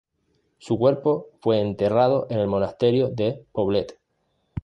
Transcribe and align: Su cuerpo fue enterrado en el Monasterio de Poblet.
Su 0.57 0.79
cuerpo 0.79 1.27
fue 1.41 1.59
enterrado 1.61 2.25
en 2.31 2.39
el 2.39 2.47
Monasterio 2.47 3.09
de 3.09 3.45
Poblet. 3.51 3.99